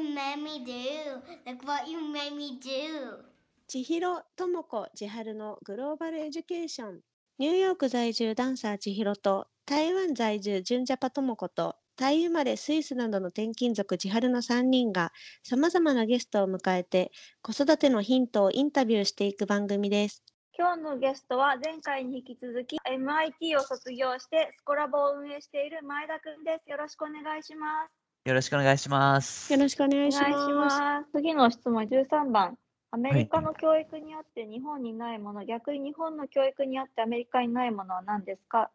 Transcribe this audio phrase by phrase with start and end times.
[0.00, 1.20] what you made me do?
[1.46, 3.24] Look what you made me do?
[3.68, 7.00] 千尋智子千春のグローバルエデュケーション
[7.38, 15.12] ニューヨーク在住ダンサー千尋と台湾在住純ジャパ智子とタイ生まれスイスなどの転勤族千春の3人が
[15.44, 17.12] さまざまなゲストを迎えて
[17.42, 20.24] 子育てのヒントをインタビューしていく番組です。
[20.58, 26.70] 今日のゲストは前回に引き続き MIT を卒業してスコラボを運営している前田くんです。
[26.70, 27.99] よろしくお願いします。
[28.26, 29.50] よろしくお願いします。
[29.50, 31.10] よろしくお願おいします。
[31.12, 32.58] 次の質問13番。
[32.90, 38.70] アメリカの教育にあって日本にないもの、逆に日本の教育にあってアメリカにないものは何ですか？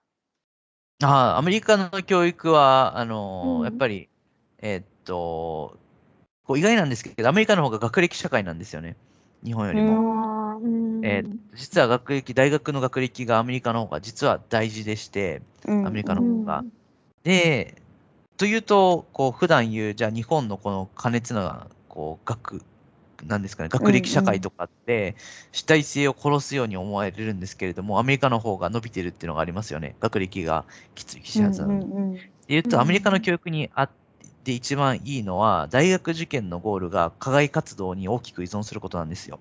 [1.03, 4.09] ああ、アメリカの教育は、あのーうんやっぱり、
[4.59, 5.77] えーっと、
[6.43, 8.95] こう意外なんですけど、アメリカの方が学歴社会なんですよね。
[9.43, 10.55] 日本よりも。
[10.55, 16.65] あーうんえー実は学歴、大学の学歴がアメリカの方が実は大事でして、アメリカの方が。
[17.23, 17.81] で、
[18.37, 22.61] というと、こう、普段言う、じゃあ日本のこの過熱な、こう、学、
[23.23, 25.15] なんですかね、学歴社会とかって、
[25.51, 29.95] 主体性を殺すように思われるんですけれども、アメリカの方が伸びてるっていうのがありますよね。
[30.01, 32.15] 学歴がきついきはずなのに。
[32.17, 33.89] で言うと、うんアメリカの教育にあっ
[34.43, 39.39] て一番いいのは、大学受験のゴールが課外活動に大きく依存することなんですよ。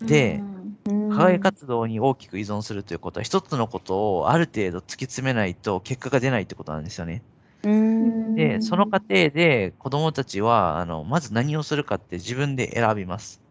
[0.00, 0.42] で、
[1.10, 7.22] 課外活動に大きく依存するということは、一つのことをある程度突き詰めないと結果が出ないってことなんですよね。
[8.34, 13.42] で、その過程で子供たちは、あの、まず何をするかって自分で選びます。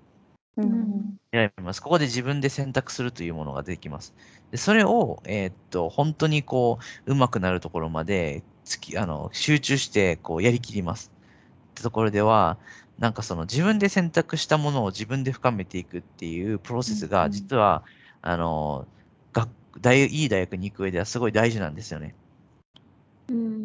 [1.31, 1.81] 選びます。
[1.81, 4.13] ここで自分で選択するというものができます。
[4.51, 11.11] で、それを、えーっと、本当にこう、上手くなるところまで、つき、あの、集中して、こう、やりきります。
[11.71, 12.59] ってところでは、
[12.99, 17.83] なんかその自分で選択したものを自分で深めていくっていうプロセスが、うんうん実は、
[18.21, 18.87] あの、
[19.33, 19.49] 学、
[19.81, 22.15] 大、いい大学に行く上ではすごい大事なんですよね。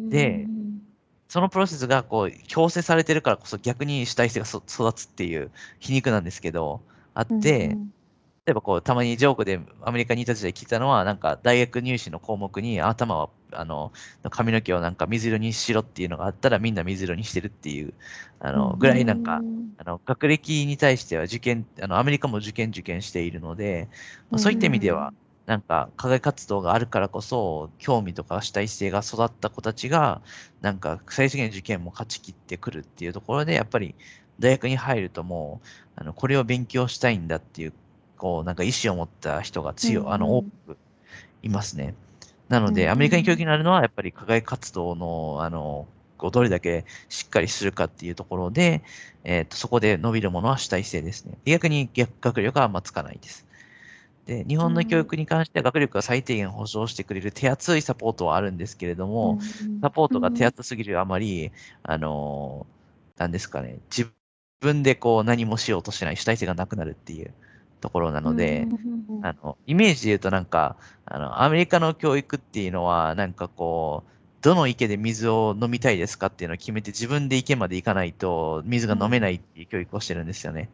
[0.09, 0.47] で
[1.29, 6.81] そのプロセスがこう強制されてるからこそ逆に主体性がそ育つっていう皮肉なんですけど、
[7.13, 7.77] あって、
[8.45, 13.91] 例えばこう、たまにジョークでアメリカにいた時代聞いたのは、なんか大学入試の項目に頭は、あの、
[14.29, 17.93] 髪の毛をなんか水色にしろっていうのがあったらみんな水色にしてるっていう、
[18.39, 19.23] あの、ぐらいなん。
[19.23, 19.41] か、
[19.77, 23.89] あの、学歴に対しては受験、あの、アメリカも受験受験しているので、
[24.31, 25.13] まあそういった意味では、
[25.47, 30.21] なんか、課外活動があるからこそ、興味とか主体性が育った子たちが、
[30.61, 33.95] なんか、最終的に受験も勝ち切ってくるっていうところで、やっぱり、
[34.39, 37.73] 大学に入るともう、あの、これを勉強したいんだっていう、
[38.17, 40.77] こう、なんか意思を持った人が強い、うんうんあの、多く
[41.43, 41.95] いますね。
[42.49, 45.87] なので、うんアメリカに教育になるのは、やっぱり課外活動の、あの、
[46.31, 48.83] どれだけしっかりするかっていうところで、
[49.23, 51.37] えっ、と、そこで伸びるものは主体性ですね。
[51.45, 53.46] 逆に逆学力はあんまつかないです。
[54.27, 59.39] で、日本の教育に関しては学力が最低限保障してくれる手厚いサポートはあるんですけれども、
[59.81, 61.51] サポートが手厚すぎるあまり、
[61.83, 64.11] あのーなんですかね、自
[64.61, 67.33] 分でこう何もしようとしない主体性がなくなるっていう
[67.81, 68.69] ところなので、
[69.21, 74.11] あの、イメージで言うとなんか、あの、アメリカの教育っていうのは、なんかこう、
[74.41, 80.69] どの池で水を飲みたいですかっていうのを決めて自分で池まで行かないと水が飲めないっていう教育をしてるんですよね。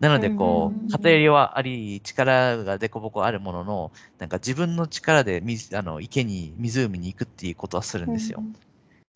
[0.00, 8.44] なのでこう偏りはあり、力がデコボコあるものの、なんか自分の力で水、あの、池に、湖に行くっていうことはするんですよ。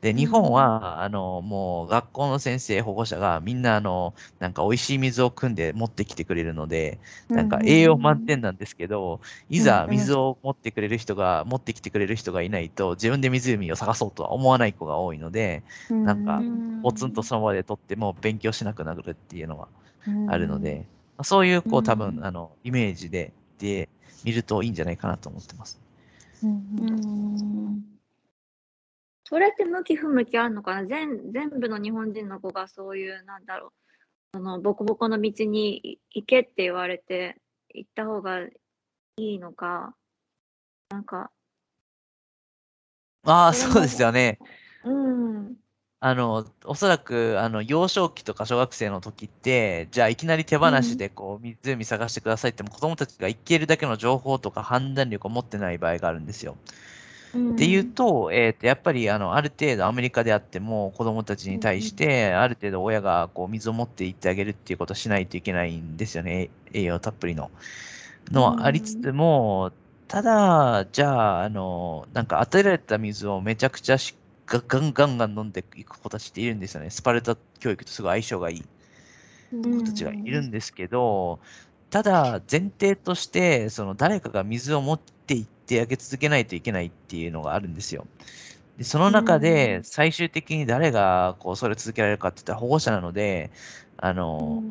[0.02, 7.00] で、日本は、あの、もう学校の先生、保護者がみんな、あの、なんか美味しい水を汲んで持ってきてくれるので、
[7.34, 15.62] なんか栄養満点なんですけど、いざ水を持ってくれる人が、持ってきてくれる人がいないと、自分で湖を探そうとは思わない子が多いので、
[16.02, 16.44] なんか
[16.82, 19.68] ポツンとその場で取っても勉強しなくなるっていうのが
[20.26, 23.88] あるので、まあそういう、こう、多分、あの、イメージで、で、
[24.24, 25.80] 見るといいんじゃないかなと思ってます。
[26.78, 27.82] うん
[29.32, 30.86] それって向き不向きあるのかな？
[30.86, 33.70] 全全部の日本人の子がそういう、なんだろう、
[34.34, 37.36] そのボコボコの道に行けって言われて
[37.74, 38.50] 行った方がい
[39.16, 39.94] いのか、
[40.90, 41.30] なんか、
[43.24, 44.38] ああ、そうですよね。
[44.84, 45.56] うん、
[46.00, 56.58] あの、おそらく、あの、幼少期とか小学生の時って、じゃあいきなり手放しでこう、湖探してくださいっても、子供たちが行けるだけの情報とか判断力を持ってない場合があるんですよ。
[57.32, 66.50] っていうと、えっと、やっぱり、あの、ある程度アメリカであっても、子供たちに対して、ある程度親がこう、水を持って行ってあげるっていうことをしないといけないんですよね。
[66.72, 67.50] え栄養たっぷりの。
[68.30, 69.72] のはありつつも、
[70.08, 74.14] ただ、じゃあ、あの、なんか与えられた水をめちゃくちゃし
[74.46, 76.90] ガガンガンガン飲んでいく子たちっているんですよね。
[76.90, 78.64] スパルタ教育とすごい相性がいい
[79.52, 81.38] 子たちがいるんですけど、
[81.88, 88.06] ただ前提として、その誰かが水を持っていってあげ続けないといけないっていうのがあるんですよ。
[88.78, 93.50] でその中で最終的に誰がこうそれを続けられるかって言ったら保護者なので、
[94.04, 94.64] あの、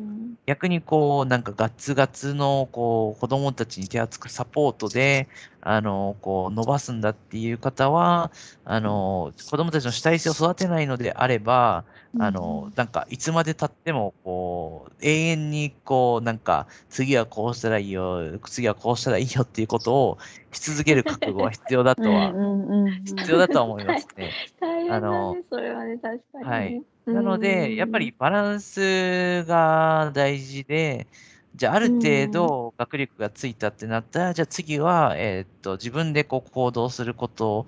[0.46, 5.26] 逆にこう、なんかガッツガツのこう子供たちに手厚くサポートで、
[5.62, 8.30] あの、こう伸ばすんだっていう方は、
[8.64, 11.86] あの、子供たちの主体性を育てないのであれば、
[12.18, 20.18] あの、なんか、いつまで経っても、こう、永遠に、こう、なんか、次はこうしたらいいよ、次はこうしたらいいよっていうことを
[20.52, 22.36] し続ける覚悟は必要だとは、
[23.16, 24.36] 必要だとは思いますね。
[24.86, 26.78] 大変だね、それはね、確かに、はい。
[27.10, 31.06] なので、やっぱりバランスが大事で、
[31.54, 37.66] じゃあ、ある程度学力がついたってなったら、じゃあ次は、えーっと、自分でこう行動すること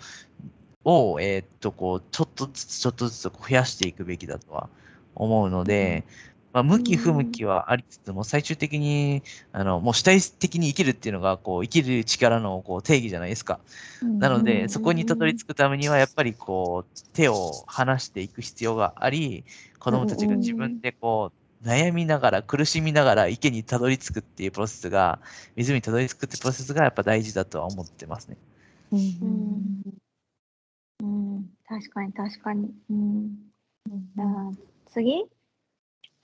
[0.84, 4.70] を、えーっと、こう、ちょっとずつちょっとずつ増やしていくべきだとは
[5.14, 6.04] 思うので、
[6.54, 13.58] まあ、向き不向きはありつつも、最終的に、あの、もう主体的に生きるっていうのが、こう、生きる力のこう定義じゃないですか。
[14.20, 19.44] なので、そこにたどり着くためには、やっぱりこう、手を離していく必要があり、
[19.80, 25.20] 子供たちが自分でこう、悩みながら、苦しみながら池にたどり着くっていうプロセスが、
[25.56, 28.36] 湖にたどり着くっていうプロセスがやっぱ大事だとは思ってますね。
[28.92, 29.82] うん。
[31.02, 32.70] うん、確かに確かに。
[32.90, 33.52] うん。
[34.16, 34.52] じゃあ、
[34.92, 35.24] 次？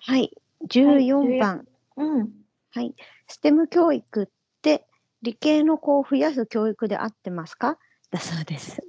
[0.02, 0.32] はい、
[0.66, 1.66] 14番。
[1.96, 2.30] うん。
[2.72, 2.94] はい。
[3.28, 4.28] ステム教育っ
[4.62, 4.86] て
[5.22, 7.78] 理系の子を増やす教育で合ってますか？
[8.10, 8.82] だそうです。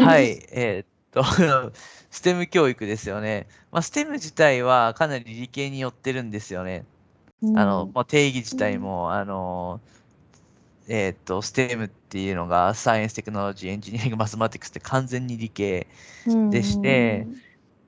[0.00, 1.24] はい、えー、っと、
[2.10, 3.46] ステム教育ですよね。
[3.70, 6.86] まあ、ステム自体はかなり理系に寄ってるんですよね。
[7.42, 9.80] うん、あの、まあ、定義自体も、うん、あの、
[10.88, 15.86] えー、っと、ステムっていうのが、サイエンス、テクノロジー、エンジニアリング、マスマティクスって完全に理系
[16.50, 17.40] でして、うん、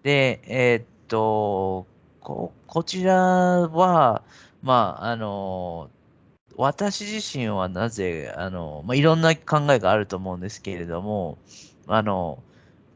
[0.03, 0.85] で、えー、っ
[1.15, 1.87] と、
[2.21, 4.23] ここちらは、
[4.63, 5.91] まあ、あの、
[6.57, 11.39] 私自身はなぜ、あの、まあ、いろんな考えがあると思うんですけれども、
[11.89, 12.43] あの、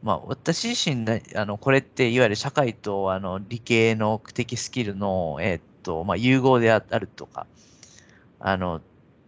[0.03, 1.07] まあ、私自身
[1.37, 7.47] あの、これっていわゆる社会とあの理系の的スキルの、えっと、まあ、融合であるとか、
[8.41, 8.81] あの、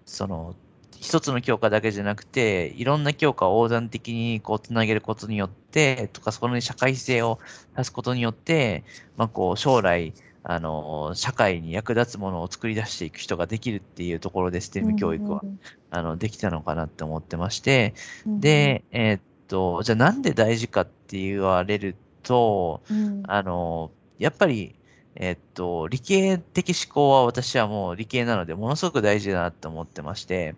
[0.07, 0.55] その、
[1.01, 7.39] 一つの教科だけじゃなくて、いろんな教科を横断的にこうつなげることによって、とか、そこに社会性を
[7.77, 8.85] 出すことによって、
[9.17, 10.13] まあ、こう、将来、
[10.43, 15.43] あの、社会に役立つものを作り出していく人ができるっていうところで STEM 教育は、
[15.91, 17.95] あの、できたのかなって思ってまして、
[18.27, 22.83] で、えー、っと、じゃあなんで大事かって言われると、
[23.25, 24.75] あの、やっぱり、
[25.17, 30.55] えっと、理系的思考は私はもう理系なので、ものすごく大事だなと思ってまして、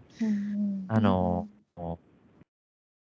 [0.88, 1.49] あの、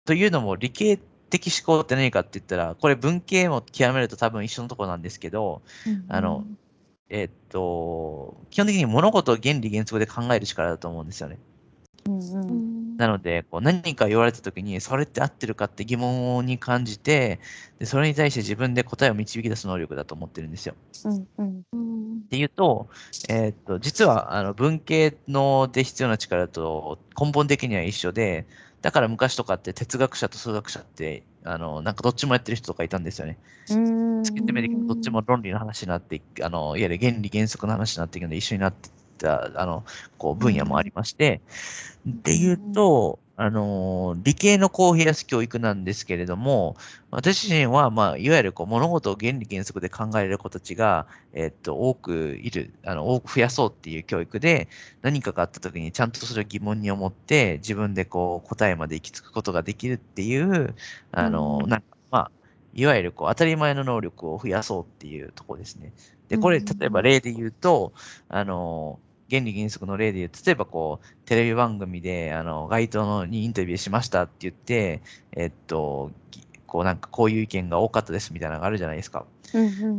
[0.05, 0.99] というのも理系
[1.29, 5.61] 的思考って何かって言ったら、これ文系も極めると多分一緒のところなんですけど、
[6.09, 6.45] あの、
[7.09, 11.37] えっと、基本的に物事を原理原則で考える力だと思うんですよね。
[12.05, 12.60] うんうん
[13.01, 17.39] なので、こう何か言われたときに、それって合ってるかって疑問に感じて
[17.79, 20.75] で、それに対して自分で答えを導き出す能力だと思ってるんですよ。
[21.05, 22.89] うんうん、っていうと、
[23.27, 28.45] えー、っと、実はあの文系ので必要な力と根本的には一緒で、
[28.83, 33.39] だから昔とかって哲学者と数学者って、あの、なんかどっちもやってる人とかいたんですよね。
[33.65, 39.83] 突き詰めてどっちも論理の話になってあの、いわゆる原理原則の話になっていくので一緒になってた、あの、
[40.17, 41.41] こう、分野もありまして、
[42.05, 46.75] で言うと、あの、理系の子を増やす教育なんですけれども、
[47.09, 54.67] 私自身は、まあ、いわゆるこう物事を原理原則で考える子たちが、えっと、多くいる、あの、多く増やそうっていう教育で、
[55.01, 60.75] 何かがあった時にちゃんとそれを疑問に思って、自分でこう答えまで行き着くことができるっていう、
[61.11, 62.31] あの、なんか、まあ、
[62.73, 65.93] いわゆるこう当たり前の能力を増やそうっていうところですね。
[66.29, 67.93] で、これ、例えば例で言うと、
[68.29, 68.99] あの、
[69.31, 76.11] 原理原則の例で言う、例えばこう、テレビ番組で、あの、街頭のにインタビューしましたって言って、えっと、
[76.71, 79.25] こうなんかこういう意見が多かったですみたいなのがあるじゃないですか。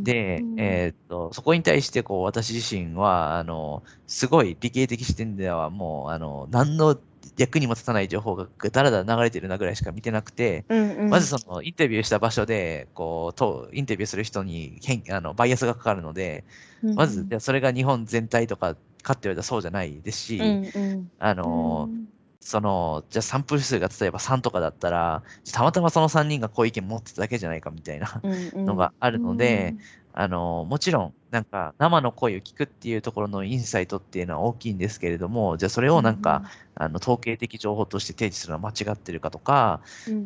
[0.03, 6.99] で、えー、っと、そこに対してこう私自身は、あの、すごい理系的視点ではもう、あの、何の
[7.37, 16.45] 役にも立たない情報がだらだら流れてるなぐらいしか見てなくて、うんうん、まずそのインタビューした場所で、こう、とインタビューする人に変あのバイアスがかかるので、
[16.83, 22.09] うんうん、まず、それが日本全体とかかって言われたらそうじゃないですし、うんうん、あの、うん、
[22.41, 28.21] その、じゃあサンプル数が例えば3とかだったら、たまたまその3人がこういう意見持ってただけじゃないかみたいな
[28.55, 29.75] のがあるので、
[30.15, 36.43] あの、もちろん、なんか、生の声を聞くっていうところのインサイトっていうのは大きいんですけれども、じゃあそれをなんか、
[36.75, 39.81] あの、統計的情報として提示するのは間違ってるかとか、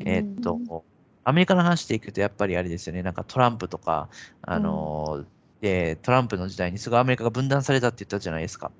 [0.04, 0.58] えっと、
[1.24, 4.08] アメリカの話でいくと、やっぱりあれですよね、なんかトランプとか、
[4.42, 5.24] あの、
[5.60, 8.72] で、トランプの時代にすぐアメリカが分断されたって言ったじゃないですか。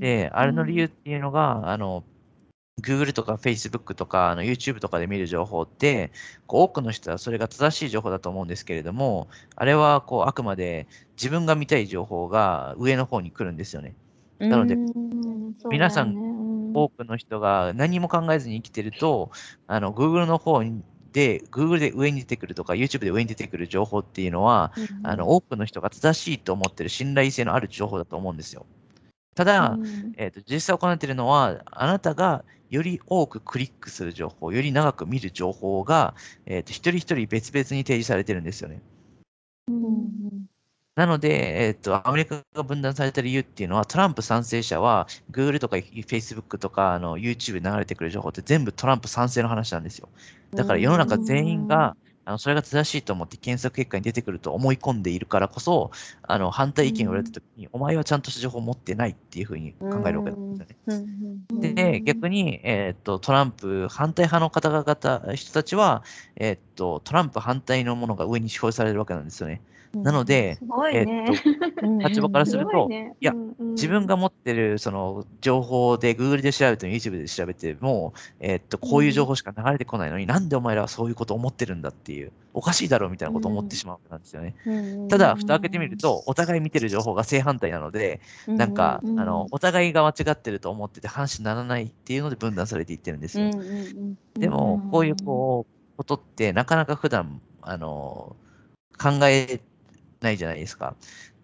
[0.00, 2.04] で、あれの理由っていうのが、あの、
[2.82, 6.12] Google とか Facebook とかあの YouTube とかで見る情報って、
[6.46, 13.94] こう多くの人はそれが正しい情報だと思うんですけれども、あれはこうあくまで自分が見たい情報が上の方に来るんですよね。
[14.38, 19.30] なのでうんそう皆さん多くの人が何も考えずに生きてると、
[19.66, 20.62] あの Google の方
[21.12, 28.66] で、Google で上に出てくるとか、YouTube で上に出てくる情報っていうのは、あの多くの人が正しいと思ってる信頼性のある情報だと思うんですよ。
[29.36, 36.14] ただ、うんえー、と実際行っているのは、あなたがより多くクリックする情報、より長く見る情報が、
[36.46, 38.80] えー、と一人一人別々に提示されてるんですよね。
[39.68, 40.46] うん
[40.96, 50.08] なので、えっと、アメリカが分断された理由っていうのは、トランプ賛成者は、Google とか Facebook とかあの YouTube で流れてくる情報って全部トランプ賛成の話なんですよ。
[50.54, 55.92] だから世の中全員が、あのそれが正しいと思って検索結果に出てくると思い込んでいるからこそ、
[56.22, 60.76] あの反対意見を言われたときに、お前はちゃんとした情報を持ってないっていうふうに考えるわけなんですよね。
[60.88, 66.02] うんうんで、逆に、えーっと、トランプ反対派の方々、人たちは、
[66.34, 69.62] えーっと、トランプ反対のものが上に表示されるわけなんですよね。
[69.94, 71.26] なので、ね。
[71.30, 71.98] ーっと、うん。
[71.98, 73.14] 立場からするといね。
[73.20, 73.70] いやうんうん。
[73.72, 84.54] 自分が持ってるその情報で Google で調べても YouTube で調べても、えーっと、こういう情報しか流れてこないのに、なんでお前らはそういうことを思ってるんだっていう、おかしいだろうみたいなことを思ってしまうわけなんですよね。
[84.66, 93.46] うんただ、蓋開けてみると、お互い見てる情報が正反対なので、なんか、うんあの、お互いが間違ってると思ってて話にならないっていうので分断されていってるんですよ。
[93.46, 98.36] うんうんうんでもうん、こういうこうことってなかなか普段あの
[98.98, 99.60] 考え
[100.20, 100.94] ないじゃないですか。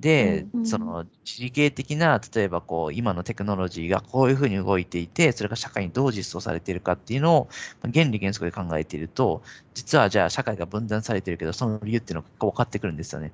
[0.00, 7.48] で、うんその地理系的な、例えばこう今のテクノロジーがこういうふうに動いていて、それが社会にどう実装されているかっていうのを
[7.92, 9.42] 原理原則で考えていると、
[9.74, 13.32] 実はじゃあ社会が分断されているけど、その理由っていうのが分かってくるんですよね。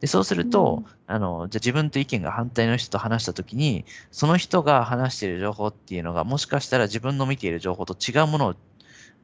[0.00, 8.54] でそうすると、あの、じゃあ自分と意見が反対の人と話したときに、その人が話している情報っていうのが、もしかしたら自分の見ている情報と違うものを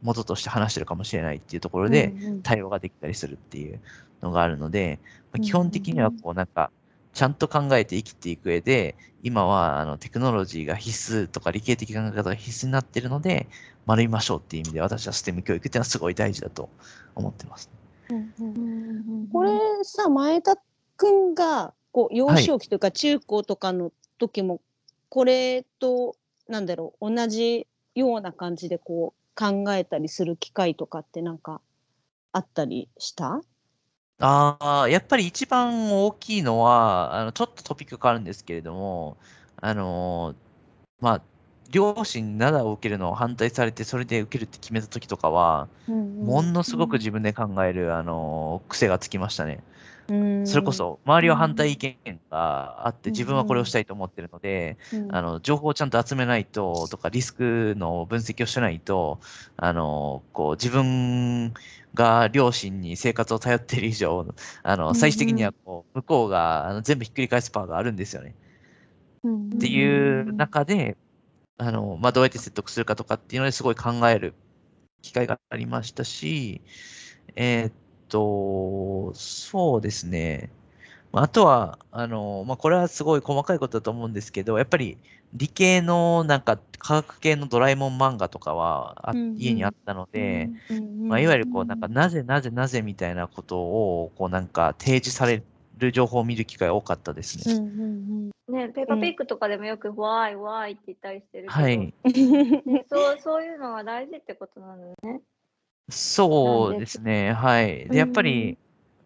[0.02, 3.80] 元として話してるかもしれないっていうところで、対応ができたりするっていう
[4.23, 4.99] のがあるので、
[5.33, 6.71] まあ基本的にはこうなんか、
[7.12, 13.47] ちゃんと考えて生きていく上で、今はあのテクノロジーが必須とか理系的考え方が必須になっているので、
[13.87, 16.69] 学びましょうっていう意味で、私はステム教育っていうのはすごい大事だと
[17.14, 17.71] 思ってます。
[18.11, 18.50] うんうんう
[19.25, 19.50] んこれ
[19.85, 20.57] さ前田
[20.97, 24.61] くんがこう幼少期というか中高とかの時も
[25.09, 26.16] これと
[26.49, 31.60] なんだろう同じような感じでこう考えたりする機会とかってなんか
[32.32, 33.42] あったりした？
[34.18, 39.16] ああ、やっぱり一番大きいのは、あの、ちょっとトピック変わるんですけれども、
[39.56, 40.37] あのー
[41.00, 41.22] まあ、
[41.70, 45.68] 両親に灘を受けるのを反対されて、それで受けるって決めた時とかは、
[46.20, 49.64] ものすごく自分で考える、あのー癖がつきましたね。
[50.42, 51.96] それこそ、周りは反対意見
[52.30, 59.20] があって、自分はこれをしたいと思ってるので、あの、情報をちゃんと集めないと、とか、リスクの分析をしないと、
[59.56, 61.52] あの、こう、自分
[61.94, 64.26] が両親に生活を頼っている以上、
[64.62, 68.34] あの、最終的にはこう、向こうが全部ひっくり返すパワーがあるんですよね。
[69.56, 70.96] っていう中で、
[71.58, 74.34] あの、まあ、どうやって説得するかとかっていうのですごい考える
[75.02, 76.62] 機会がありましたし、
[77.36, 77.72] えーっ
[78.10, 80.50] と、そうですね。
[81.12, 84.98] まああとは、あの、まあ、これはすごい細かいことだと思うんですけど、やっぱり
[85.34, 90.50] 理系のなんか科学系のドラえもん漫画とかはあうんうん家にあったので、
[91.08, 95.42] まあ、いわゆるこうなんかなぜなぜなぜみたいなことをこうなんか提示され
[95.78, 97.54] る情報を見る機会が多かったですね。
[98.48, 101.94] ね、ペーパーピックとかでもよく Why, Why って言ったりしてるけど、はい。
[102.90, 105.20] そうそういうのが大事ってことなのね。
[105.90, 107.32] そうですね。
[107.32, 107.90] はい。
[107.90, 108.59] で、やっぱり、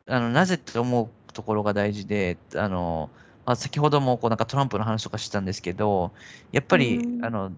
[0.07, 3.11] あの、なぜって思うところが大事で、あの、
[3.47, 6.13] まあ、先ほどもこうなんかトランプの話とかしたんですけど、
[6.53, 7.53] やっぱり、うんあの、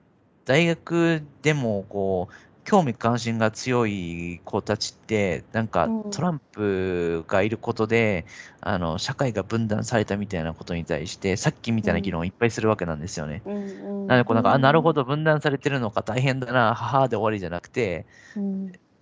[0.45, 6.11] 大学でもこう、興味関心が強い子たちって、なんかうん。
[6.11, 8.27] トランプがいることで、
[8.61, 13.45] あの、社会が分断されたみたいなことに対して、さっきみたいな議論をいっぱいするわけなんですよね。
[14.07, 18.07] なので、こうなんか、あ、なるほど、分断されてるのか、大変だな、母で終わりじゃなくて、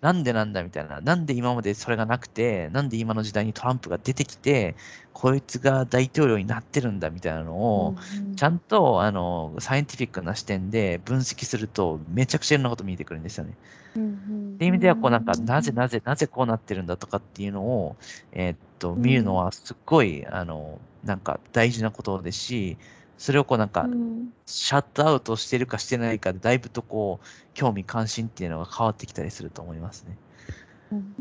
[0.04, 1.00] なんでなんだみたいな。
[1.00, 4.76] なんで今までそれがなくて、なんで今の時代にトランプが出てきて、
[5.14, 7.94] こいつが大統領になってるんだみたいなのを、
[8.37, 13.52] ちゃんと、あの、 scientific な視点で分析すると、めちゃくちゃいろんなこと見えてくるんですよね。
[14.56, 17.96] っていう意味では、こうなんか、なぜなぜ、なぜこうなってるんだとかっていうのを、
[18.32, 22.78] えーっと、見るのはすっごい、あの、なんか大事なことですし、
[23.18, 23.88] それをこうなんか、
[24.47, 30.18] シャットアウトしてるかしてないかで、だいぶとこう、興味関心っていうのが変わってきたりすると思いますね。
[30.92, 31.14] うん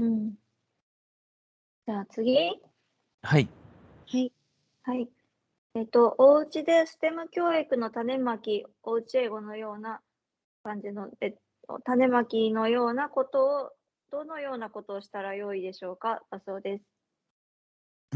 [0.00, 0.34] うん
[1.86, 2.34] じゃあ次
[3.22, 3.48] はい。
[4.06, 4.32] はい。
[4.84, 5.08] はい。
[5.74, 10.00] えっと、お家でステム教育の種まき、おうち英語のような
[10.62, 11.34] 感じの、え
[11.84, 13.72] 種まきのようなことを、
[14.10, 16.22] どのようなことをしたらよいでしょうか？
[16.30, 16.84] だそうです。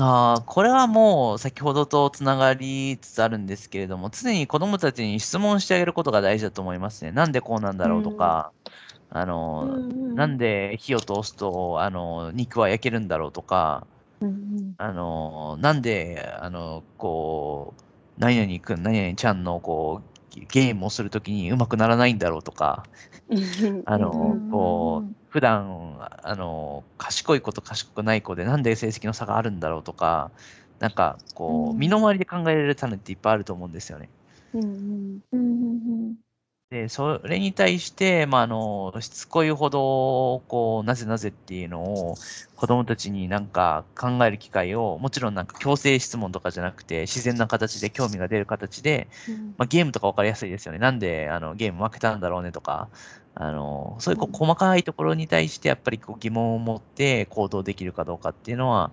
[0.01, 7.11] ああ、これはもう先ほどとつながりつつあるんですけれども、常に子供たちに質問してあげることが大事だと思いますね。
[7.11, 8.53] なんでこうなんだろうとか、
[9.11, 9.81] あの、
[10.15, 13.87] なんで火を通すと、あの、肉は焼けるんだろうとか、
[14.79, 17.83] あの、なんで、あの、こう、
[18.21, 20.03] 何々くん、何々ちゃんの、こ
[20.37, 22.85] う、ゲームをするときにうまくならないんだろうとか、
[23.85, 30.33] あの、こう、普段、あの、賢い子と賢くない子でなんで成績の差があるんだろうとか、
[30.79, 34.11] なんか、こう、身の回りで考えられる種っていっぱいあると思うんですよね。
[36.71, 42.19] で、それに対して、まあ、あの、しつこいほど、こう、なぜなぜっていうのを、
[42.57, 49.09] 子供たちになんか考える機会を、もちろんなんか強制質問とかじゃなくて、自然な形で興味が出る形で、
[49.57, 50.79] まあ、ゲームとか分かりやすいですよね。
[50.79, 52.91] なんで、あの、ゲーム負けたんだろうねとか、
[53.35, 58.93] あの、そういうこう細かいところに対して、やっぱりこう疑問を持って行動できるかどうかっていうのは、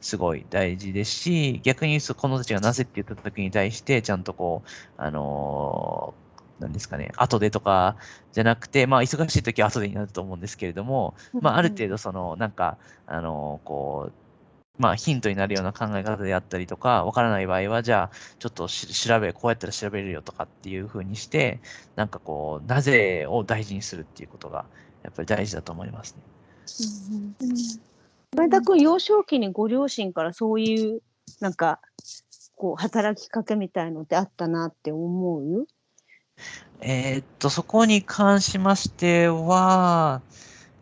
[0.00, 6.14] すごい大事ですし、逆にこのたちがなぜって言った時に対して、ちゃんとこう、あの
[6.60, 7.96] なんですかね、後でとか
[8.32, 14.12] じゃなくて、まあ、忙しい時は後でになると思うんですけれども、まあ、ある程度、その、なんか、あの、こう、
[14.78, 21.60] まあ、ヒントになるような考え方であったりとか、わからない場合は、じゃあ、ちょっと調べ、こうやったら調べれるよとかっていうふうにして、
[21.94, 24.64] なんかこう、なぜを大事にするっていうことが、
[25.04, 26.22] やっぱり大事だと思いますね。
[28.36, 31.02] 前田君、幼少期にご両親からそういう、
[31.40, 31.80] なんか、
[32.56, 35.66] こう、働きかけみたいのってあったなって思う？
[36.86, 40.20] えーっと、そこに関しましては、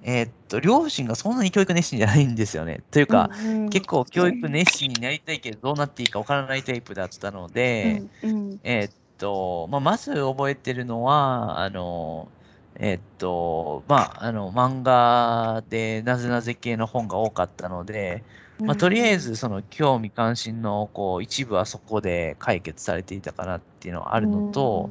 [0.02, 2.80] えーっと、両親がそんなに教育熱心じゃないんですよね。
[2.90, 12.28] というか、うんうん、結構教育熱心になりたいけど、どうなっていいかわからないタイプだったので、うんうん、えーっと、まあ、まず覚えてるのは、あの、
[12.74, 18.24] えーっと、まあ、あの、漫画でなぜなぜ系の本が多かったので、
[18.60, 24.90] まあ、とりあえずその興味関心のこう一部はそこで解決されていたかなっていうのはあるのと、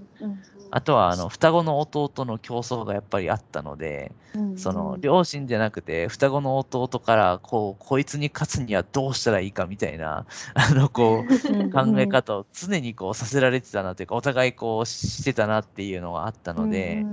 [0.71, 4.11] あとはあの双子の弟の競争がやっぱりあったので、
[4.55, 17.05] その両親じゃなくて双子の弟からこうこいつに勝つにはどうしたらいいかみたいな あのこう考え方を常にこうさせられてたなというかお互いこうしてたなっていうのがあったので、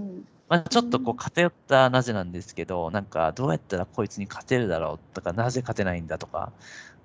[0.48, 6.52] まあ、ちょっとこう偏ったなぜなんですけど、なんかどうやったらこいつに勝てるだろうとか、なぜ勝てないんだとか、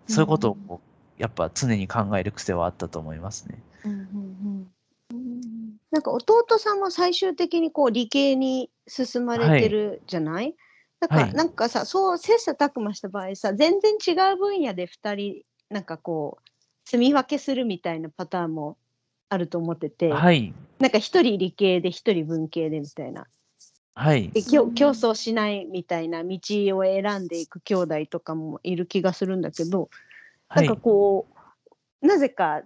[0.08, 3.60] そういうことをこうやっぱ常に考える癖はあったと思いますね。
[3.86, 4.72] うんうん
[5.12, 5.74] うん。
[5.92, 10.56] なんか弟さんも最終的にこう理系に進まれてるじゃない、
[11.08, 16.50] はい、なんか、なんかさそう切磋琢磨した場合さ全然違う分野で2人なんかこう
[16.90, 18.78] 住み分けするみたいなパターンも
[19.34, 23.26] あると思ってて、はい、なんか一人理系で一人文系でみたいな。
[23.96, 29.90] はい、で競争しないみたいな道を選んでいく兄弟とかもいる気がするんだけど、
[30.50, 31.28] なんかこ
[32.02, 32.64] うなぜか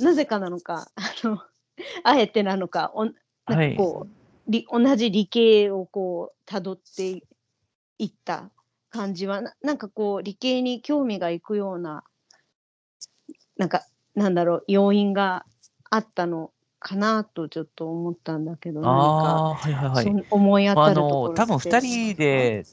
[0.00, 1.40] なぜかなのかあの
[2.02, 4.08] あえてなのかおなんかこ
[4.48, 7.22] う、はい、同じ理系をこうたどって
[7.98, 8.50] いった
[8.90, 12.02] 感じはななんかこう理系に興味がいくような
[13.56, 15.44] なんかなんだろう要因が
[15.94, 18.98] あったのかなとちょっと思ったんだけど、何か、
[19.54, 22.64] はいはいはい、思い当たるところあの多分2人で、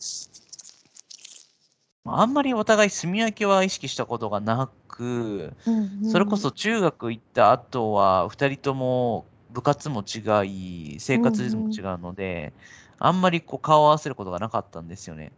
[2.05, 12.53] あんまりお互い住み分けは意識したことがなく、うんうん、それこそ中学行った後は2人とも部活も違い、生活リズムも違うので、
[12.97, 15.31] あんまりこう顔を合わせることがなかったんですよね。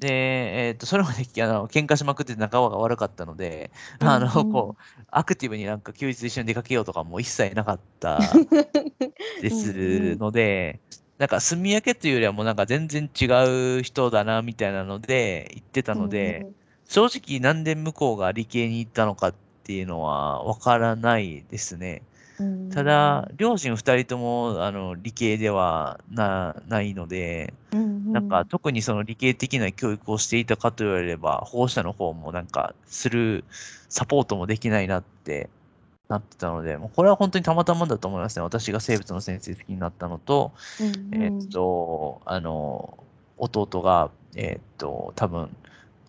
[0.00, 8.18] で、えっ、ー、と、それまであの喧嘩しまくって仲が悪かったので、あの、こう、アクティブになんか休日一緒に出かけようとかも一切なかった
[9.42, 10.80] ですので、
[11.18, 13.26] なんか住み分けというよりはもうなんか全然違
[13.78, 16.46] う人だなみたいなので言ってたので、
[16.88, 19.34] 正直なんで向こうが理系に行ったのかっ
[19.64, 22.00] ていうのはわからないですね。
[22.72, 27.52] ただ、両親2人ともあの理系ではなないので、
[28.12, 33.44] なんか特にその理系的な教育をしていたかと言われれば、保護者の方もなんかする
[33.88, 35.48] サポートもできないなって
[36.08, 38.42] なってたので、もうこれは本当にたまたまだと思いますね。
[38.42, 40.52] 私が生物の先生好きになったのと、
[41.12, 42.98] えっと、あの、
[43.38, 45.54] 弟が、えっと、多分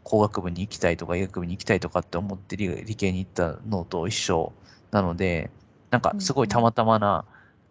[0.04, 4.52] 工学部に行きたいとか医学部に行きたいとかって思って理理系に行ったのと一緒
[4.92, 5.50] なので、
[5.92, 7.26] なんかすごいたまたまな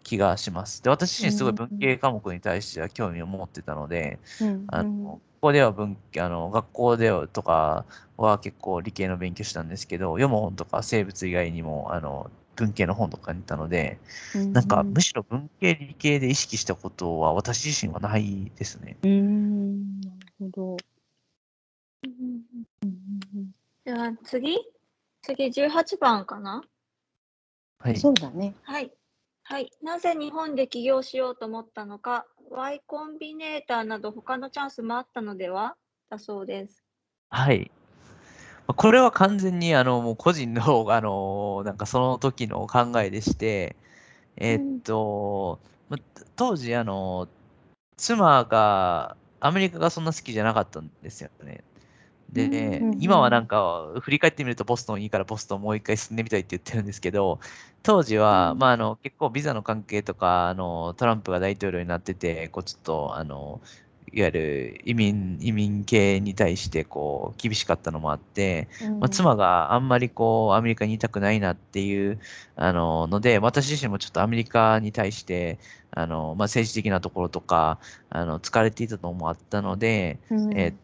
[0.04, 0.82] 気がします。
[0.82, 7.84] で、私自身すごい文系科目に対しては興味を持ってたので、うん、あの校では文あの学校ではとか
[8.16, 13.98] は結構理系の勉強したんですけど、読む本とか生物以外にもあの文系の本とかに行ったので、
[14.52, 18.96] なんかむしろ文系理系で意識したことは私自身はないですね。
[19.02, 20.76] うん、なるほど。
[23.86, 24.58] じゃあ次？
[25.22, 26.62] 次18番かな？
[27.80, 27.96] はい。
[27.96, 28.54] そうだね。
[28.62, 28.92] はい。
[29.42, 29.70] はい。
[29.82, 35.76] なぜ日本で起業しようと思ったのか、Y コンビネーターなど他のチャンスもあったのでは？
[36.10, 36.84] だそうです。
[37.30, 37.70] はい。
[38.66, 43.76] これは完全にあのもう個人のあのなんかその時の考えでして、
[44.36, 45.58] えー、っと、
[45.90, 45.98] うん、
[46.36, 47.28] 当時あの
[47.96, 51.64] 妻がアメリカがそんな好きじゃなかったんですよね。
[52.32, 57.40] で、ね、今はなんか振り返ってみるとボストンいいからボストンもう一回進んでみたいって言ってるんですけど、
[57.82, 63.60] 当時は、まあ、あの結構ビザの関係とかあのトランプが大統領になっててこうちょっとあの
[64.12, 72.18] いわゆる移民移民系に対してこう厳しかったのもあって、まあ、妻があんまりこうアメリカにいたくないなっていう
[72.56, 75.58] あのので私自身もちょっとアメリカに対して
[75.92, 77.78] あの、まあ、政治的なところとか
[78.10, 80.18] あの疲れていたのもあったので、
[80.54, 80.74] えー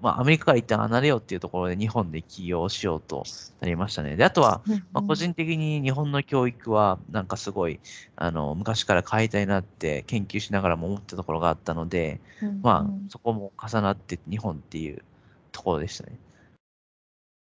[0.00, 3.24] まあ、アメリカから一旦離れようっていうところで日本で起業しようと
[3.60, 4.14] なりましたね。
[4.14, 7.80] で、あとは、まあ、個人的に日本の教育はなんかすごい、
[8.14, 12.20] あの、昔から変えたいなって研究しながらも思ったところがあったので、
[12.62, 15.02] まあ、そこも重なって日本っていう
[15.50, 16.16] ところでしたね。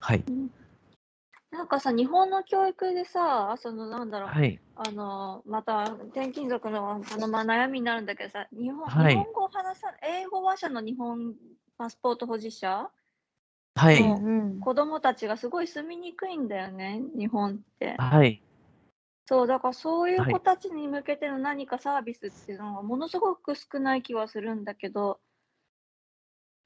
[0.00, 0.22] はい。
[1.52, 4.60] なんかさ、日本の教育でさ、そのなんだろう、はい。
[4.74, 11.36] あの、また転勤族のあの、まあ、悩みになるんだけどさ、日本、日本語を話さ、英語話者の日本
[11.78, 12.90] パスポート保持者？
[13.74, 14.02] はい。
[14.02, 18.02] の子供たちがすごい住みにくいんだよね、日本って。
[18.02, 18.42] はい。
[19.26, 25.20] そう、だからそういう子たちに向けての何かサービスっていうのがものすごく少ない気はするんだけど、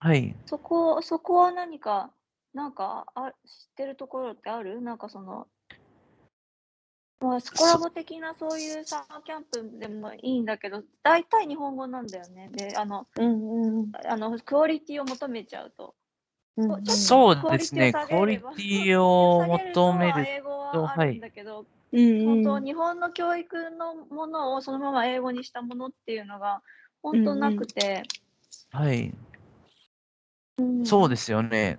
[0.00, 0.34] はい。
[0.46, 2.12] そこ、そこは何か、
[2.56, 3.32] なんかあ、知っ
[3.76, 4.80] てるところってある？
[4.80, 5.46] なんかその、
[7.20, 12.48] まあ、スコラボ的なそういうサマーキャンプでもいいんだけど、大体日本語なんだよね。
[12.52, 15.94] で、あの、うんうん、あのクオリティを求めちゃうと。
[16.56, 26.62] うん、そうですね、クオリティを求める英語はあるんだけど、はい、本当、日本の教育のものをそのまま英語にしたものっていうのが
[27.02, 28.04] 本当なくて。
[28.72, 29.14] うんうん、はい、
[30.56, 31.78] うん、そうですよね。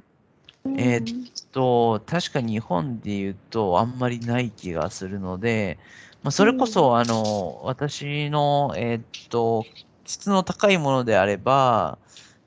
[0.78, 5.80] えー、っと、確か日本で言うとあんまりない気がするので、
[6.24, 9.66] まあ、それこそ、あの、私の、えー、っと、
[10.06, 11.98] 質の高いものであれば、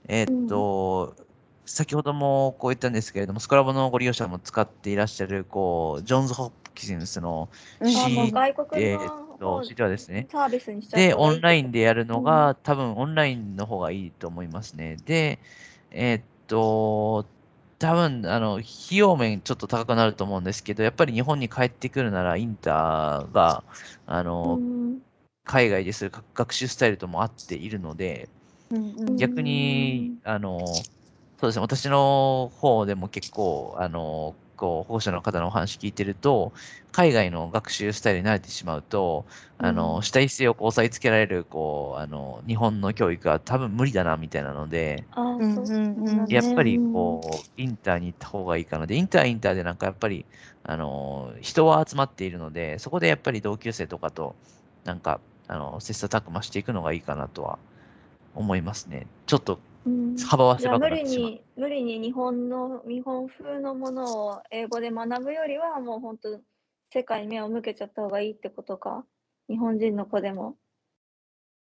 [0.09, 1.14] えー、っと、
[1.66, 7.48] 先ほどもこう言ったんですけれども、スクラボのご利用者も使っていらっしゃる、こう、ジョンズ・ホッキンスの
[7.85, 7.90] C、
[8.74, 10.28] えー、と、C ではですね。
[10.30, 14.96] サービスにで、オンラインでやるのが、多分オンラインの方がいいと思いますね。
[15.04, 15.38] で、
[15.90, 17.26] えっと、
[17.80, 23.64] 多分、あの、費用面ちょっと高くなると思うんですけど、やっぱり日本に帰ってくるなら、インターが、
[24.06, 24.60] あの、
[25.44, 28.28] 海外でする学習スタイルとも合っているので、
[29.16, 30.84] 逆に、あの、そ
[31.42, 36.53] うですね、私の方でも結構、あの、こう保護者の方のお話聞いてると、
[36.92, 39.25] 海外の学習スタイルに慣れてしまうと、
[39.59, 45.05] うん、あの主体性をこう押さえつけられるこうあの日本の教育は多分無理だなみたいなので、
[46.29, 48.87] やっぱりこうインターに行った方がいいかな。
[48.87, 50.27] で、インターインターでなんかやっぱり
[50.64, 54.35] あの人は集まっているので、そこでやっぱり同級生とかと
[54.85, 57.59] なんかあの切磋琢磨していくのがいいかなとは
[58.35, 59.07] 思いますね。
[59.25, 59.59] ちょっと
[60.28, 61.40] 幅は狭くなってしまう。
[61.56, 66.40] 無理に日本の日本風のものを英語で学ぶよりはもう本当
[66.92, 69.04] 世界に目を向けちゃった方がいいってことか？
[69.48, 70.56] 日本人の子でも。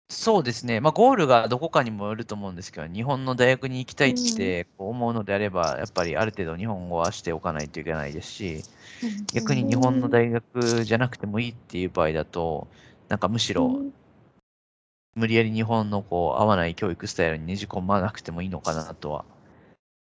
[0.10, 8.64] そうですね、まあ、ゴールがどこかにもよると思うんですけど、日本の大学に行きたいって思うのであれば、やっぱりある程度日本語はしておかないといけないですし、
[9.34, 12.70] 逆に日本の大学じゃなくてもいいっていう場合だと、
[13.10, 13.82] なんかむしろ
[15.18, 19.26] 無理やり日本のこう合わない教育スタイルにねじ込まなくてもいいのかなとは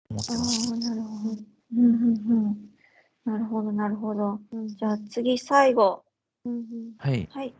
[0.10, 0.72] 思ってます。
[0.80, 1.42] なるほど。
[1.78, 2.56] うんうんうん。
[3.24, 4.40] なるほど、なるほど。
[4.66, 6.04] じゃあ次、最後。
[6.98, 7.30] はい。
[7.32, 7.54] はい。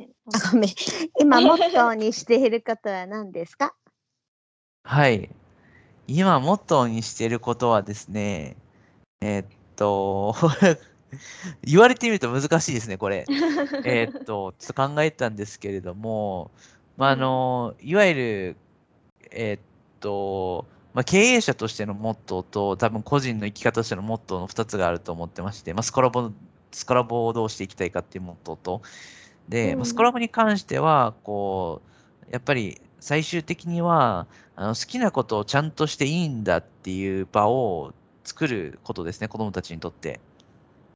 [0.00, 0.70] あごめん。
[1.20, 3.74] 今、モットーにしていることは何ですか？
[4.84, 5.30] はい。
[6.06, 8.56] 今、モットーにしていることはですね、
[9.20, 10.34] えー、っと、
[11.62, 13.24] 言われてみると難しいですね、これ。
[13.84, 16.50] えっと、ちょっと考えたんですけれども、
[16.96, 18.56] まあ、あの、いわゆる、
[19.30, 19.60] えー、っ
[20.00, 26.30] と、まあ、経営者としてのモットーと、多分個人の生き方としてのモットーの2つがあると思ってまして、まあ、スコラボ、
[26.70, 28.82] スコラボをどうしていきたいかっていうモットーと、
[29.48, 31.82] で、まあ、スコラボに関しては、こ
[32.28, 34.26] う、やっぱり最終的には、
[34.56, 40.20] あの好きなことをちゃんとしていいんだっていう場を作ることですね、子供たちにとって。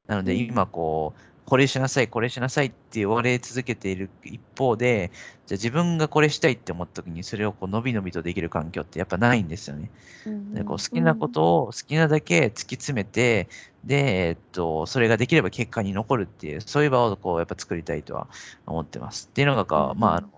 [0.07, 0.39] なので、うん。
[0.39, 5.09] 今こう、これしなさい、これしなさいって言われ続けている一方で、
[5.47, 9.89] じゃあ自分がこれしたいって思った時に、それをこう、のびのびとできる環境ってやっぱないんですよね。
[10.27, 13.47] うんでこう好きなことを好きなだけ突き詰めて、
[13.83, 18.27] で、えっと、それができれば結果に残るっていう、そういう場をこうやっぱ作りたいとは
[18.67, 19.27] 思ってます。
[19.31, 20.29] っていうのがこう、まあ、あの、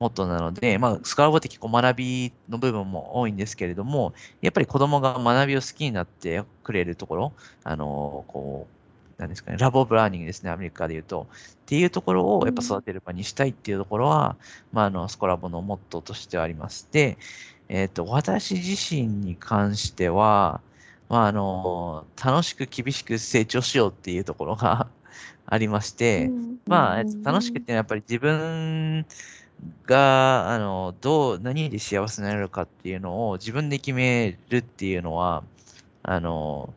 [0.00, 8.73] モットーなので、まあ、スコラボって結構学びの部分も多いんですけれども、やっぱり子供が学びを好きになってくれるところ、あの、こう、
[9.18, 11.26] なんですかね、 love of learning ですね、アメリカで言うと。
[11.30, 14.36] っていうところをやっぱ育てる場にしたいっていうところは、
[14.72, 16.88] まあ、あの、スコラボのモットーとしてはあります。
[16.92, 17.16] で、
[17.68, 20.60] えっ、と、私自身に関しては、
[21.08, 24.88] まあ、あの、楽しく厳しく成長しようっていうところが
[25.46, 26.30] ありまして、
[26.66, 29.06] まあ、えっと楽しくっていうのはやっぱり自分
[29.86, 35.44] が、あの、どう、何で幸せになれるかっていうのを自分で決めるっていうのは、
[36.02, 36.72] あの、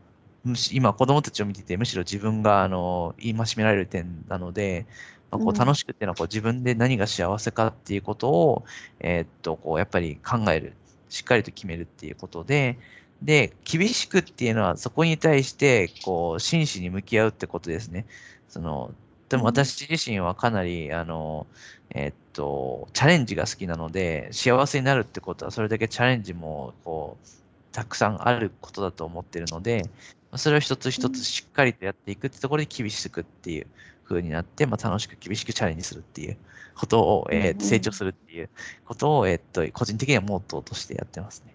[0.72, 4.86] 今子供たちを見てて、むしろ自分が、あの、言いましめられる点なので、
[5.32, 8.66] まあ、こううん楽しくっていうのはこう自分で何が幸せかっていうことを、
[9.00, 10.74] えーっと、こう、やっぱり考える。
[11.10, 12.78] しっかりと決めるっていうことで、
[13.22, 18.06] で、厳しくっていうのはそこに対して、こう、真摯に向き合うってことですね。
[18.50, 18.94] その、
[19.30, 21.48] でもうん私自身はかなり、あの、
[21.92, 27.28] えーっと、チャレンジが好きなので、幸せになるってことは、それだけチャレンジも、こう、
[27.72, 29.90] たくさんあることだと思ってるので、
[30.36, 33.68] それを一つ一つしっかりとやっていくってところで厳しくっていう
[34.04, 36.38] 風になって、まあ、楽しく厳しくチャレンジするっていう
[36.76, 38.50] ことを、えーうん成長するっていう
[38.86, 41.54] ことを、えーっと、個人的にはモットーとしてやってますね。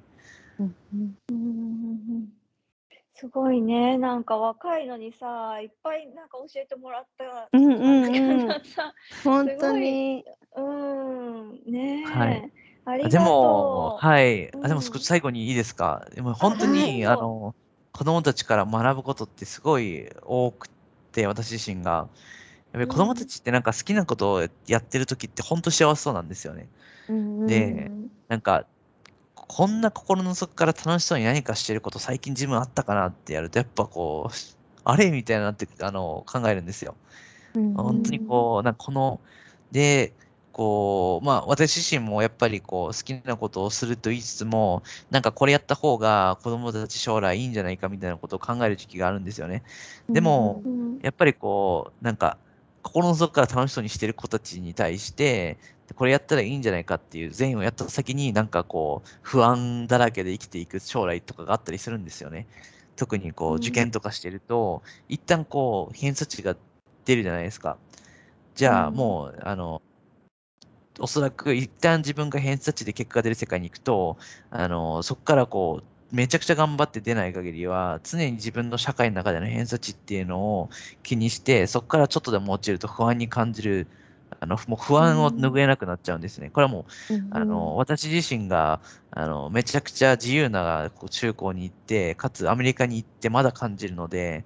[0.59, 2.29] うんうんうんうんうんうん
[3.15, 3.99] すごいね。
[3.99, 8.49] なんか若いのにさ、いっぱいなんか教えてもらったうんうん
[9.23, 10.25] 本当に
[10.57, 12.05] うん、ねえ。
[12.05, 12.53] はい
[12.85, 14.05] ありがでとも、う。
[14.05, 14.51] はい。
[14.61, 16.09] あ、でもうん少し最後にいいですか？
[16.17, 17.55] でも本当はに、いあの、
[18.03, 20.69] 子供たちから学ぶことってすごい多く
[21.13, 21.93] て、私自身が。
[21.93, 22.09] やっ
[22.73, 26.67] ぱり子供たちってなんか好きなことをやってる時って本当幸せそうなんですよね。
[27.09, 28.67] うんでうんなんか、
[29.37, 34.35] こんな心の底から楽しそうに何かしてること最近自分あったかなってやると、やっぱこう、
[34.83, 36.97] あれみたいなってあの考えるんですよ。
[37.55, 39.21] うん本当にこう、なんかこの、
[39.71, 40.13] で、
[40.53, 49.63] こう、まあ私自身もやっぱりこう好きなことをすると言いつつも、なんかこれやった方が子供たち将来いいんじゃないかみたいなことを考える時期があるんですよね。
[50.13, 52.39] でも、うんやっぱりこう、なんか、
[52.83, 55.59] 心の底から楽しそうにしてる子たちに対して、
[55.97, 62.47] これやったらいいんじゃないかっていう善をやった先になんかこう、不安だらけで生きていく将来とかがあったりするんですよね。
[62.97, 66.57] 特にこう、うん受験とかしてると、一旦こう、偏差値が
[67.05, 67.79] 出るじゃないですか。
[68.55, 69.83] じゃあうんもう、あの、
[71.01, 74.19] おそらく一旦自分が偏差値で結果が出る世界に行くと、
[74.51, 80.71] あの、そこからこう、めちゃくちゃ頑張って出ない限りは、常に自分の社会の中での偏差値っていうのを
[81.03, 83.89] 気にして、そこからちょっとでも落ちると不安に感じる、
[84.41, 86.51] あの、もう不安を拭えなくなっちゃうんですね。
[86.51, 86.85] これはもう、
[87.31, 94.45] あの、私自身が、あの、めちゃくちゃ自由な中高に行って、かつアメリカに行ってまだ感じるので、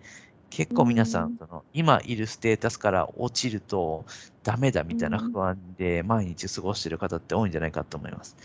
[0.51, 1.31] 結構皆さうん。
[1.33, 4.07] ん、その、今いるステータスから落ちると
[4.43, 5.33] ダメだみたいなうん。
[5.33, 8.37] 不安で毎日過ごしてる方って多いんじゃないかと思います。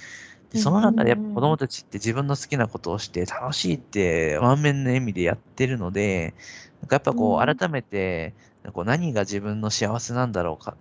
[0.50, 0.62] で、うん。
[0.62, 6.36] その中でやっぱ子供たちって自分の好きなことをして楽しいって満面の笑みでやってるので、
[6.82, 8.36] なんかやっぱこう改めて、
[8.74, 10.78] こう何が自分の幸せなんだろうか、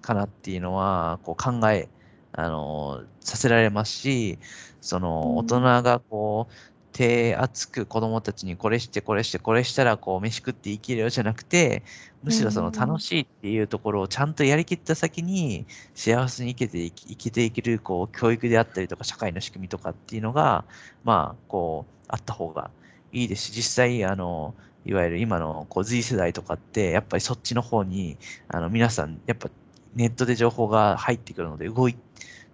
[0.00, 1.92] かなっていうのは、こう考え、
[2.32, 4.40] あの、させられますし、
[4.80, 5.38] その、うん。
[5.38, 6.52] 大人がこう、
[6.92, 11.82] 手厚く子供たちにこれしてこれしてこれしたらこう飯食って生きるよじゃなくて、
[12.22, 20.64] むしろその楽しいっていうところをちゃんとやりきった先に幸せに生きていき生きていけるこう教育であったりとか社会の仕組みとかっていうのが、
[21.04, 22.70] まあ、こう、あった方が
[23.12, 29.48] いいですし、実際、あの、いわゆる今のこう Z 世代とかって、やっぱりそっちの方に、あの、皆さん、やっぱ
[29.94, 31.96] ネットで情報が入ってくるので、動い、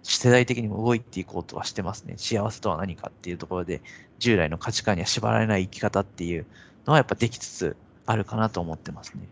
[0.03, 2.15] 世代的にも動いていこうとはしてますね。
[2.17, 3.81] 幸せとは何かっていうところで、
[4.19, 6.45] 従来の価値観には縛られない生き方っていう
[6.85, 9.27] のはやっぱできつつあるかなと思ってますね。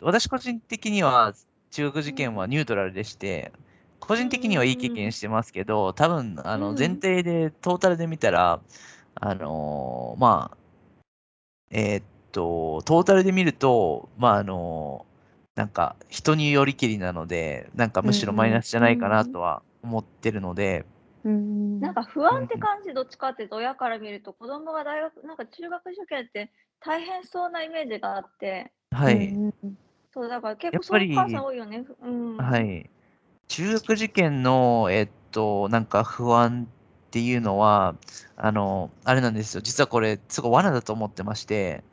[0.00, 1.34] 私個人的には
[1.70, 3.52] 中学受験はニュートラルでして、
[4.00, 6.78] 個人的にはいい経験してますけど、多分、あの、うん。
[6.78, 8.60] 前提で、トータルで見たら、
[9.16, 10.56] あのーまあ、
[11.70, 15.08] えーっと、トータルで見ると、まあ、あのー
[15.58, 20.84] なんか、人によりきりなので、なんかむしろマイナスじゃないかなとは思ってるので、
[21.28, 29.28] うんなんか不安って感じ、どっちかっていうと、親から見ると、子供が大学、なんか中学受験って大変そうなイメージがあって、はい。
[29.28, 29.54] うん
[30.12, 31.84] そう、だから結構そういうお母さん多いよね。
[32.02, 32.36] うん。
[32.38, 32.88] はい。
[33.48, 36.66] 中学受験の、えっと、なんか不安
[37.08, 37.94] っていうのは、
[38.36, 39.60] あの、あれなんですよ。
[39.60, 41.84] 実はこれ、すごい罠だと思ってまして、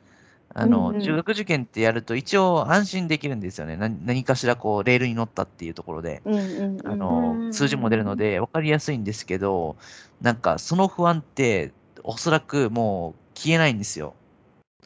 [0.58, 3.76] あの、うんうん中学受験ってやると一応安心できるんですよね。
[3.76, 6.22] 何何かしらこう、レールに乗ったっていうところで。
[6.24, 9.76] うんうんうんあの、数字も出るので分かりやすいんですけど、
[10.22, 14.14] なんかその不安っておそらくもう消えないんですよ。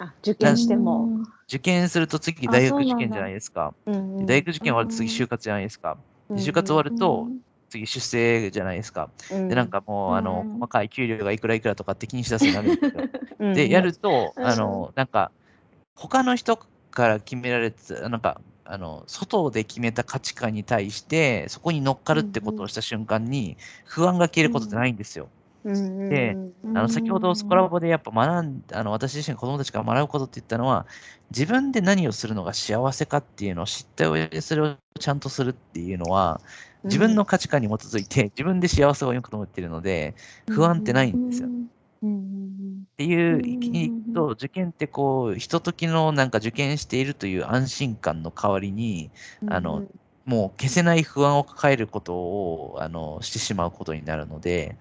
[0.00, 1.08] あ受験しても。
[1.46, 3.72] 受験すると次あ大学受験じゃないですか。
[3.86, 5.96] うんうんで大学受験終わると次就活じゃないですか。
[6.30, 7.28] で就活終わると
[7.68, 9.08] 次出世じゃないですか。
[9.30, 13.04] うんで、なんかもう、あの、うん細かい給料がいくらいくらとかって気にしだすようになるんですよ。
[13.38, 15.30] うんで、やると、うんあの、なんか、
[15.96, 16.56] 他の人
[16.90, 25.32] から決められて、なんか、あの、外で決めた価値観に対して、そこに乗っかるってことをした瞬間に、不安が消えることってないんですよ。
[25.64, 25.74] うん。
[25.74, 25.96] うん。
[26.08, 26.52] でうん。
[26.74, 30.86] あの、先ほどスコラボでやっぱ学ん、あの、私自身が子供たちから学ぶことって言ったのは、
[31.30, 36.42] 自分で何をするのが幸せかっていうのを知った上で、それをちゃんとするっていうのは、
[36.84, 40.16] 自分の価値観に基づいて、自分で幸せをよくと思っているので、
[40.48, 41.50] 不安ってないんですよ。
[41.50, 41.70] うんうん
[42.94, 49.84] っていううん意味に行くと、受験ってこう、ひとときのなんか受験しているという安心感の代わりに、うんあの
[50.26, 54.78] もう消せない不安を抱えることを、あの、してしまうことになるので、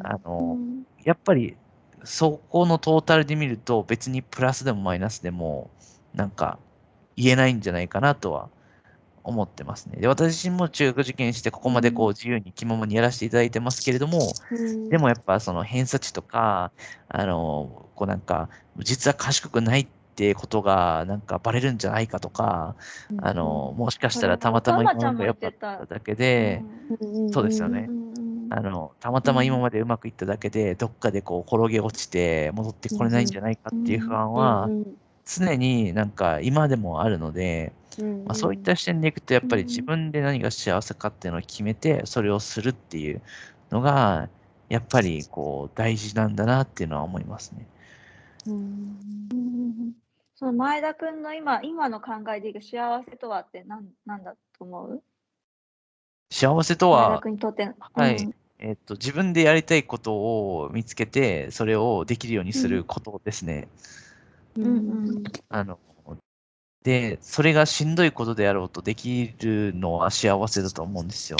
[0.00, 0.60] あの、
[1.04, 1.56] やっぱり、
[2.04, 5.70] そこのトータルで見ると、別にプラスでもマイナスでも、
[6.14, 6.60] なんか、
[7.16, 8.50] 言えないんじゃないかなとは
[9.22, 10.00] 思ってますね。
[10.00, 14.88] で、私自身も中学受験して、ここまでこう、自由に気ままにやらせていただいてますけれども、うん。
[14.88, 16.72] でもやっぱその偏差値とか、
[17.08, 22.76] あの、こうなんか、実は賢くないってことがなんかバレるんじゃないかとか、
[23.16, 26.66] あの、もしかしたらたまたま今まで良かっただけで、
[27.32, 27.92] そうですよね。
[28.50, 34.96] あの、たまたま今までうまくいっただけで、どっかでこう転げ落ちて戻ってこれないんじゃないかっていう不安はうん。
[35.24, 43.20] 常になんか今でもあるので、うんまあ、そういった視点でいくとやっぱりうん自分で何が幸せかっていうのを決めてそれをするっていう
[43.70, 44.28] のが
[44.68, 47.66] やっぱりこう大事なんだなっていうのは思いますね。
[48.46, 49.92] うん
[50.36, 55.02] その前田君の今今の考えでいく幸せとはって何なんだと思う？
[56.30, 57.68] 幸せとは、とって。
[57.94, 58.16] はい。
[58.24, 58.34] うん。
[58.58, 63.68] えっと、自分でやりたいことを見つけてそれをできるようにすることですね。
[64.56, 65.22] うんうん。
[65.48, 65.78] あの
[66.82, 71.36] で、それがしんどいことであろうとできるのは幸せだと思うんですよ。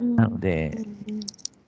[0.00, 0.78] うんなので、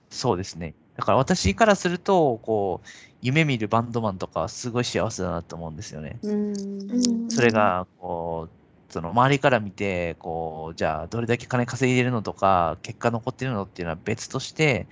[0.09, 0.73] そうですね。
[0.95, 2.87] だから私からすると、こう、
[3.21, 6.17] 夢見るバンドマンとかはすごい幸せだなと思うんですよね。
[7.29, 14.87] それが、こう、その周りから見て、こう、じゃあどれだけ金稼いでるのとか、結果残ってるのっていうのは別として、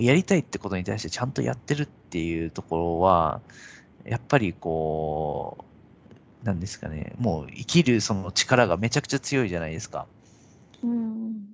[0.00, 3.40] やりたいってことに対してちゃんとやってるっていうところは、
[4.04, 5.67] やっぱりこう、
[6.42, 10.06] なんですかね、もう生きるその力がめちゃくちゃ強いじゃないですか。
[10.82, 11.52] うん。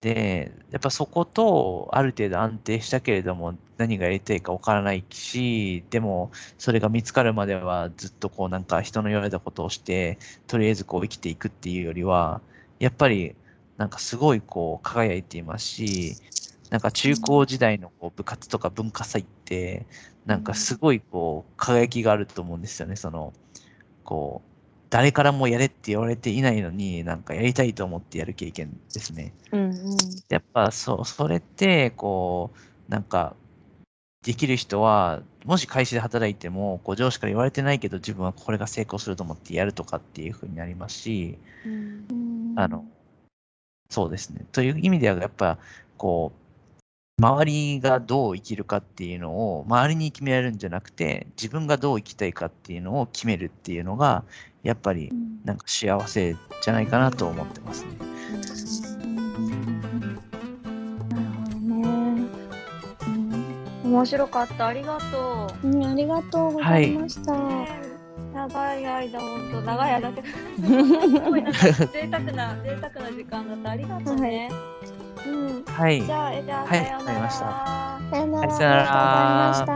[0.00, 12.40] で、やっぱそことある程度安定したけれども何がやりたいかわからないし、でもそれが見つかるまではずっとこうなんか人の言われたことをして、とりあえずこう生きていくっていうよりは、
[12.78, 13.34] やっぱり
[13.78, 16.16] なんかすごいこう輝いていますし、
[16.70, 19.86] なんか中高時代のこう部活とか文化祭って、
[20.26, 23.32] なんかすごいこう輝きがあると思うんですよね、その、
[24.04, 24.48] こう、
[24.90, 29.32] 誰からもやれって言われていないのに、なんかやりたいと思ってやる経験ですね。
[29.52, 29.74] うん
[30.28, 32.50] やっぱそそれってこ
[32.88, 33.34] うなんか
[34.24, 42.54] できる人はもし会社で働いてもこう上司から言われてないけど自分はこれが成功すると思ってやるとかっていう風になりますしうん。
[42.56, 42.84] あの
[43.90, 44.44] そうですね。
[44.52, 45.58] という意味ではやっぱ
[45.98, 46.43] こう
[47.20, 54.24] 周りがどう生きるかっていうのを周りに決められるんじゃなくて自分がどう生きたいかっていうのを決めるっていうのが
[54.64, 55.12] やっぱり
[55.44, 57.92] なんか幸せじゃないかなと思ってますね。
[61.08, 61.86] なるほどね。
[63.06, 64.66] うん面白かった。
[64.66, 65.68] ありがとう。
[65.68, 67.32] うんありがとうございました。
[68.34, 70.22] 長い間、本当長い間って、
[70.58, 73.70] すごいなんか贅沢な、贅沢な時間だった。
[73.70, 74.50] ありがとうね。
[75.26, 75.64] うん。
[75.64, 78.00] はいじゃあ、えじゃあ、はいさようなわかりましたら。
[78.10, 78.48] さよなら。
[78.48, 79.74] はいさよならありがとうございました。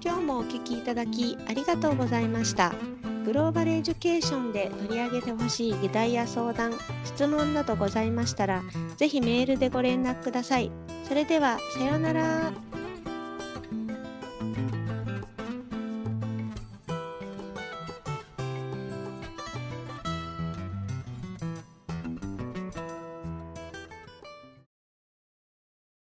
[0.00, 2.72] 今日もお聞きいただきありがとうございました。
[3.24, 6.72] グローバルエデュケーションで取り上げてほしい議題や相談、
[7.04, 8.62] 質問などございましたら、
[8.96, 10.70] ぜひメールでご連絡ください。
[11.04, 12.52] それでは、さようなら。